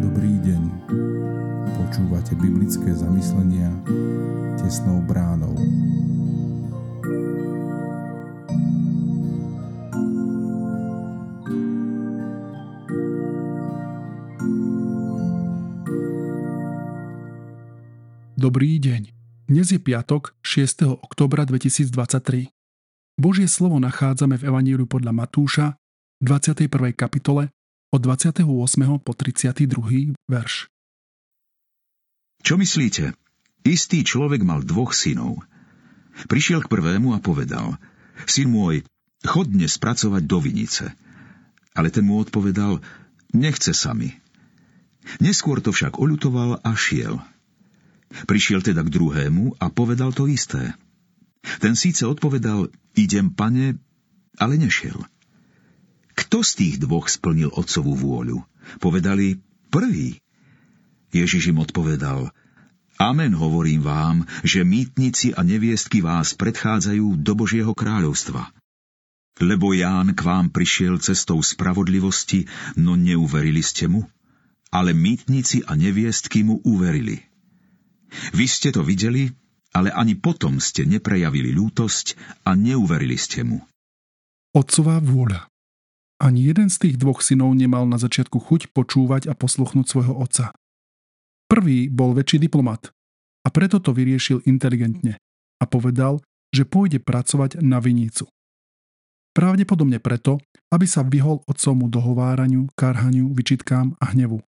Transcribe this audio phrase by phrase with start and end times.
[0.00, 0.62] Dobrý deň.
[1.74, 3.74] Počúvate biblické zamyslenia
[4.60, 5.58] tesnou bránou.
[18.38, 19.10] Dobrý deň.
[19.50, 21.02] Dnes je piatok, 6.
[21.02, 22.59] oktobra 2023.
[23.20, 25.76] Božie slovo nachádzame v Evaníliu podľa Matúša,
[26.24, 26.72] 21.
[26.96, 27.52] kapitole,
[27.92, 28.48] od 28.
[28.96, 30.16] po 32.
[30.24, 30.72] verš.
[32.40, 33.12] Čo myslíte?
[33.60, 35.44] Istý človek mal dvoch synov.
[36.32, 37.76] Prišiel k prvému a povedal,
[38.24, 38.88] syn môj,
[39.20, 40.88] chod dnes pracovať do vinice.
[41.76, 42.80] Ale ten mu odpovedal,
[43.36, 44.16] nechce sa mi.
[45.20, 47.20] Neskôr to však oľutoval a šiel.
[48.24, 50.72] Prišiel teda k druhému a povedal to isté.
[51.60, 53.80] Ten síce odpovedal, idem, pane,
[54.36, 55.00] ale nešiel.
[56.16, 58.44] Kto z tých dvoch splnil otcovú vôľu?
[58.78, 59.40] Povedali,
[59.72, 60.20] prvý.
[61.10, 62.30] Ježiš im odpovedal,
[63.00, 68.52] Amen hovorím vám, že mýtnici a neviestky vás predchádzajú do Božieho kráľovstva.
[69.40, 72.44] Lebo Ján k vám prišiel cestou spravodlivosti,
[72.76, 74.04] no neuverili ste mu,
[74.68, 77.24] ale mýtnici a neviestky mu uverili.
[78.36, 79.32] Vy ste to videli,
[79.70, 83.62] ale ani potom ste neprejavili lútosť a neuverili ste mu.
[84.50, 85.46] Otcová vôľa.
[86.20, 90.52] Ani jeden z tých dvoch synov nemal na začiatku chuť počúvať a posluchnúť svojho otca.
[91.48, 92.92] Prvý bol väčší diplomat
[93.46, 95.16] a preto to vyriešil inteligentne
[95.58, 98.28] a povedal, že pôjde pracovať na vinicu.
[99.32, 100.42] Pravdepodobne preto,
[100.74, 104.42] aby sa vyhol otcovmu dohováraniu, karhaniu, vyčitkám a hnevu.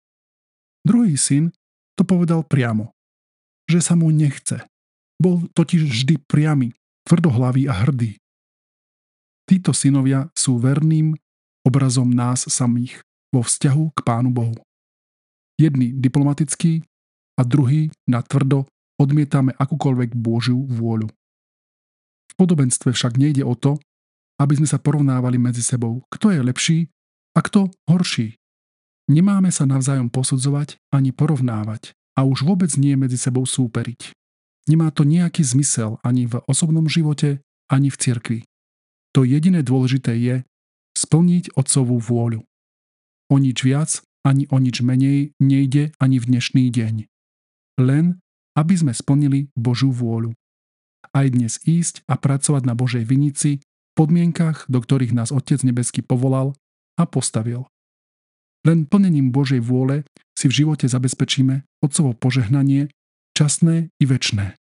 [0.82, 1.54] Druhý syn
[1.94, 2.90] to povedal priamo
[3.72, 4.68] že sa mu nechce.
[5.22, 6.74] Bol totiž vždy priamy,
[7.06, 8.18] tvrdohlavý a hrdý.
[9.46, 11.14] Títo synovia sú verným
[11.62, 14.58] obrazom nás samých vo vzťahu k Pánu Bohu.
[15.62, 16.82] Jedný diplomatický
[17.38, 18.66] a druhý na tvrdo
[18.98, 21.10] odmietame akúkoľvek Božiu vôľu.
[22.32, 23.78] V podobenstve však nejde o to,
[24.42, 26.80] aby sme sa porovnávali medzi sebou, kto je lepší
[27.38, 28.42] a kto horší.
[29.12, 34.16] Nemáme sa navzájom posudzovať ani porovnávať a už vôbec nie medzi sebou súperiť.
[34.70, 37.42] Nemá to nejaký zmysel ani v osobnom živote,
[37.72, 38.40] ani v cirkvi.
[39.18, 40.36] To jediné dôležité je
[40.96, 42.46] splniť otcovú vôľu.
[43.32, 46.96] O nič viac ani o nič menej nejde ani v dnešný deň.
[47.82, 48.22] Len,
[48.54, 50.38] aby sme splnili Božiu vôľu.
[51.12, 56.06] Aj dnes ísť a pracovať na Božej vinici v podmienkach, do ktorých nás Otec Nebeský
[56.06, 56.54] povolal
[56.96, 57.66] a postavil.
[58.62, 60.06] Len plnením Božej vôle
[60.38, 62.94] si v živote zabezpečíme Otcovo požehnanie,
[63.36, 64.60] časné i väčné.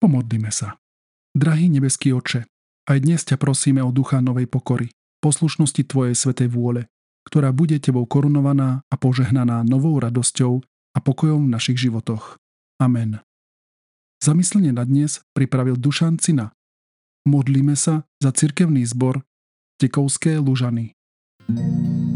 [0.00, 0.80] Pomodlíme sa.
[1.36, 2.48] Drahý nebeský oče,
[2.90, 4.90] aj dnes ťa prosíme o ducha novej pokory,
[5.22, 6.90] poslušnosti Tvojej svetej vôle,
[7.28, 10.64] ktorá bude Tebou korunovaná a požehnaná novou radosťou
[10.96, 12.40] a pokojom v našich životoch.
[12.80, 13.22] Amen.
[14.20, 16.52] Zamyslenie na dnes pripravil Dušan Cina.
[17.28, 19.22] Modlíme sa za cirkevný zbor
[19.78, 20.96] Tekovské Lužany.
[21.50, 22.09] thank you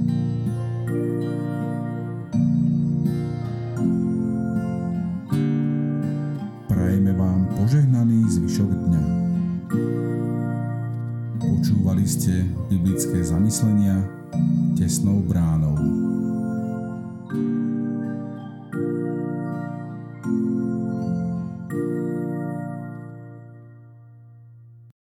[8.55, 9.03] zvyšok dňa.
[11.43, 13.99] Počúvali ste biblické zamyslenia
[14.79, 15.75] tesnou bránou.